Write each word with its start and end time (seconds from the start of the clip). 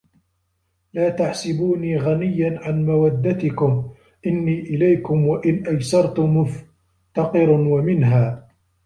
لَا 0.93 1.09
تَحْسَبُونِي 1.09 1.97
غَنِيًّا 1.97 2.59
عَنْ 2.61 2.85
مَوَدَّتِكُمْ 2.85 3.93
إنِّي 4.27 4.59
إلَيْكُمْ 4.59 5.27
وَإِنْ 5.27 5.67
أَيَسَرْتُ 5.67 6.19
مُفْتَقِرُ 6.19 7.49
وَمِنْهَا 7.49 8.47